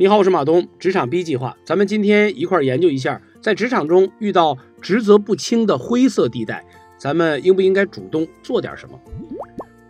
[0.00, 6.64] 你好，我是马东，职场 B 计划，咱们今天一块儿研究一下，在职场中遇到职责不清的灰色地带，
[6.96, 8.96] 咱们应不应该主动做点什么？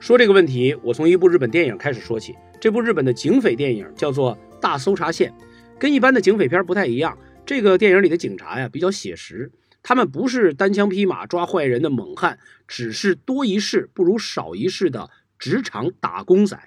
[0.00, 2.34] 说这个问题，我从一部日本电影开始说起。
[2.58, 5.30] 这部日本的警匪电影叫做《大搜查线》，
[5.78, 7.18] 跟一般的警匪片不太一样。
[7.44, 16.58] 这个电影里的警察呀比较写实，他们不是单枪匹马抓坏人的猛汉，只是多一事不如少一事的职场打工仔。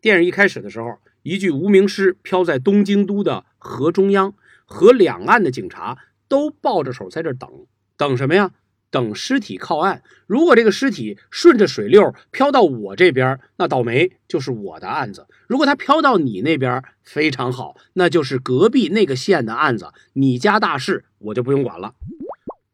[0.00, 0.98] 电影一开始的时候。
[1.22, 5.98] 一具无名尸飘在东京都的河中央，河两岸的警察
[6.28, 7.48] 都抱着手在这等，
[7.96, 8.50] 等什么呀？
[8.90, 10.02] 等尸体靠岸。
[10.26, 21.94] 如果这个尸体顺着水流飘到我这边，那倒霉就是我的案子；如果它飘到你那边，非常好，那就是隔壁那个县的案子，你家大事我就不用管了。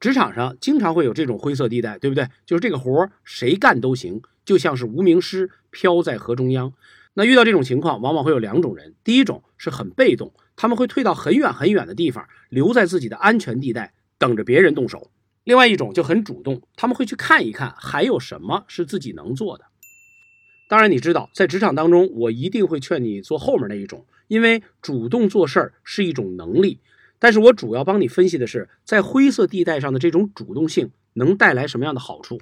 [0.01, 2.29] 职场上经常会有这种灰色地带，对不对？
[2.45, 6.73] 就是这个活谁干都行，就像是无名尸飘在河中央。
[7.19, 8.95] 那遇到这种情况，往往会有两种人。
[9.03, 15.11] 第一种是很被动，他们会退到很远很远的地方，留在自己的安全地带，等着别人动手。
[15.43, 19.65] 另外一种就很主动，他们会去看一看还有什么是自己能做的。
[20.69, 26.79] 当然，你知道，在职场当中，我一定会劝你做后面那一种，因为主动做事儿是一种能力。
[27.19, 32.41] 但是我主要帮你分析的是，在灰色地带上的这种主动性能带来什么样的好处。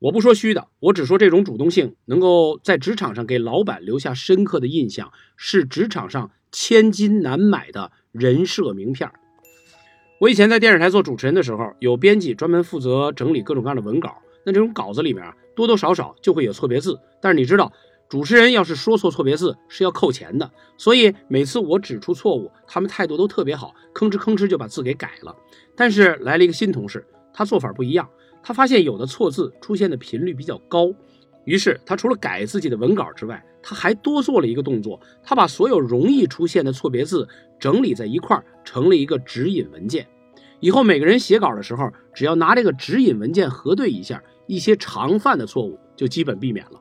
[0.00, 9.10] 我不说虚的，我只说这种主动性能够在职场上给老板留下深刻的印象，是职场上千金难买的人设名片。
[10.18, 15.22] 我以前在电视台做主持人的时候，有编辑专门负责整理各种各样的文稿，那这种稿子里面
[15.54, 16.98] 多多少少就会有错别字。
[17.20, 17.70] 但是你知道，
[18.08, 25.36] 主持人要是说错错别字是要扣钱的，所以每次我指出错误，他们态度都特别好，吭哧吭哧就把字给改了。
[25.76, 28.08] 但是来了一个新同事，他做法不一样。
[28.42, 30.92] 他发现有的错字出现的频率比较高，
[31.44, 37.28] 于是他除了改自己的文稿之外，他还多做了一个动作，他把所有容易出现的错别字
[37.58, 40.06] 整理在一块儿，成了一个指引文件。
[40.60, 46.80] 以后每个人写稿的时候，只要拿这个指引文件核对一下，一些常犯的错误就基本避免了。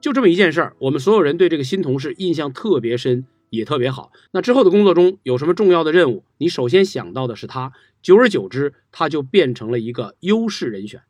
[0.00, 3.26] 就这么一件事儿，我们所有人对这个新同事印象特别深。
[3.50, 4.12] 也特别好。
[4.32, 7.72] 那之后的工作中有什么重要的任务，你首先想到的是他，
[8.02, 11.02] 久而久之，他就变成了一个优势人选。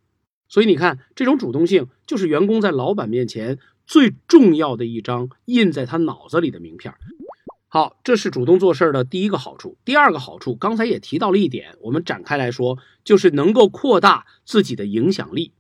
[0.49, 6.95] 所以你看，这种主动性就是员工在老板面前最重要的一张印在他脑子里的名片。
[7.71, 9.77] 好，这是主动做事的第一个好处。
[9.85, 15.53] 第二个好处，刚才也提到了一点，我们展开来说，就是能够扩大自己的影响力。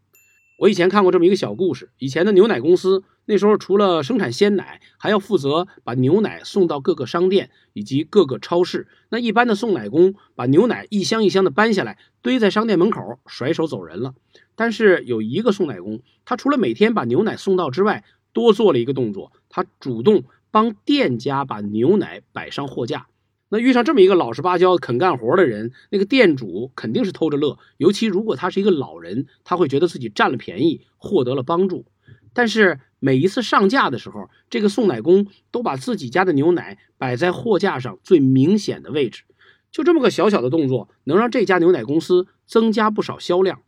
[0.58, 3.04] 我以前看过这么一个小故事，以前的牛奶公司。
[3.26, 8.88] 那时候除了生产鲜奶，还要负责把牛奶送到各个商店以及各个超市。
[9.10, 14.14] 那一般的送奶工把牛奶一箱一箱的搬下来，堆在商店门口，甩手走人了。
[14.56, 18.02] 但是有一个送奶工，他除了每天把牛奶送到之外，
[18.32, 23.06] 多做了一个动作，他主动帮店家把牛奶摆上货架。
[23.48, 27.58] 那遇上这么一个老实巴交、肯干活的人，那个店主肯定是偷着乐。
[27.76, 31.86] 尤其如果他是一个老人，他会觉得自己占了便宜，获得了帮助。
[32.32, 32.80] 但是。
[33.00, 39.22] 每一次上架的时候，这个送奶工都把自己家的牛奶摆在货架上最明显的位置。
[39.70, 43.60] 就这么个小小的动作，能让这家牛奶公司增加不少销量。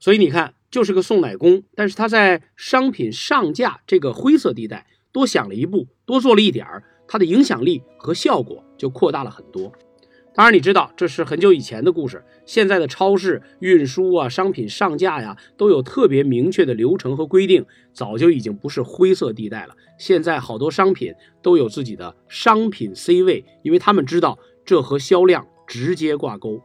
[0.00, 6.82] 所以你看，就是个送奶工，但是他在商品上架这个灰色地带多想了一步，多做了一点儿，
[7.14, 9.72] 它的影响力和效果就扩大了很多。
[10.34, 12.24] 当然，你知道这是很久以前的故事。
[12.44, 19.76] 现在的超市运输啊，商品上架呀，都有特别明确的流程和规定，早就已经不是灰色地带了。
[19.96, 26.60] 现在好多商品都有自己的商品 C 位，因为他们知道这和销量直接挂钩。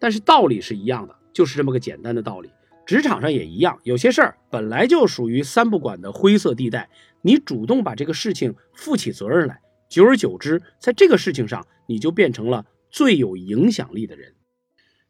[0.00, 2.50] 但是道理是一样的，就是这么个简单的道理。
[2.84, 6.90] 职场上也一样，有些事儿本来就属于三不管的灰色地带，
[7.22, 12.66] 你主动把这个事情负起责任来，久而久之，在这个事情上，你就变成了。
[12.90, 14.32] 最有影响力的人，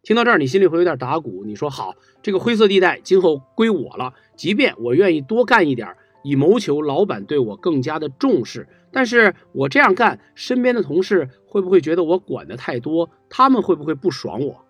[0.03, 1.44] 听到这儿，你心里会有点打鼓。
[1.44, 1.94] 你说好，
[2.25, 4.15] 这个灰色地带今后归我了。
[4.37, 5.94] 即便我愿意多干一点，
[6.25, 13.09] 以谋求老板对我更加的重视，但是我这样干，身边的同事会不会觉得我管的太多？
[13.30, 14.65] 他们会不会不爽我？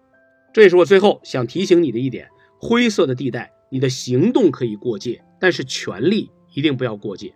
[0.52, 2.28] 这也是我最后想提醒你的一点：
[2.60, 7.34] 灰色的地带，你的行动可以过界，但是权力一定不要过界。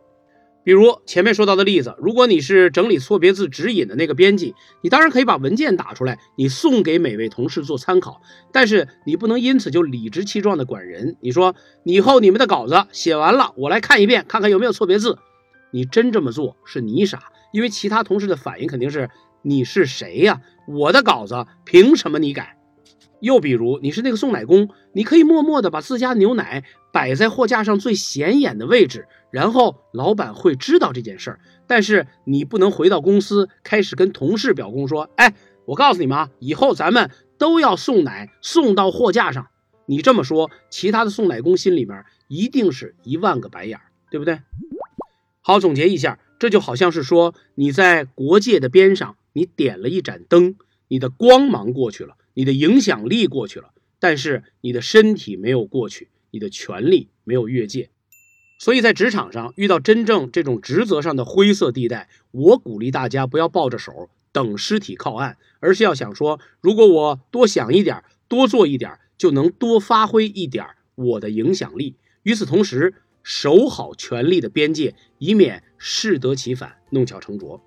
[0.64, 8.20] 比如前面说到的例子，如果你是整理错别字指引的那个编辑，你当然可以把文件打出来，你送给每位同事做参考。
[8.52, 11.16] 但是你不能因此就理直气壮的管人。
[11.20, 11.54] 你说
[11.84, 15.18] 以后你们的稿子写完了，我来看一遍，看看有没有错别字。
[15.72, 19.10] 你真这么做是你傻，因为其他同事的反应肯定是
[19.42, 20.40] 你是谁呀？
[20.68, 22.56] 我的稿子凭什么你改？
[23.22, 31.40] 又比如，你是那个送奶工，你可以默默的把自家牛奶摆在货架上最显眼的位置，然后老板会知道这件事儿。
[31.68, 35.34] 但是你不能回到公司开始跟同事表功说：“哎，
[35.66, 39.46] 我告诉你们啊，以后咱们都要送奶送到货架上。”
[39.86, 44.40] 你这么说，其他的送奶工心里面一定是一万个白眼儿，对不对？
[45.40, 50.56] 好，总结一下，这就好像是说你在国界的边上，你点了一盏灯，
[50.88, 52.16] 你的光芒过去了。
[52.34, 57.90] 你的影响力过去了，但是你的身体没有过去，你的权利没有越界。
[58.58, 70.64] 所以在职场上遇到真正这种职责上的灰色地带，我鼓励大家不要抱着手等尸体靠岸，而是要想说：如果我多想一点，多做一点，就能多发挥一点
[70.94, 71.96] 我的影响力。
[72.22, 72.94] 与此同时，
[73.24, 77.60] 守好权力的边界，以免适得其反，弄巧成拙。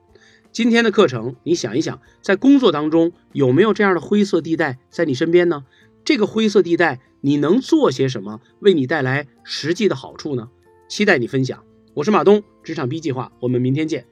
[0.55, 5.65] 今天的课程，你想一想，在工作当中有没有这样的灰色地带在你身边呢？
[6.05, 10.47] 这个灰色地带，你能做些什么，为你带来实际的好处呢？
[10.87, 11.61] 期待你分享。
[11.93, 14.05] 我是马东，职场 B 计划，我们明天见。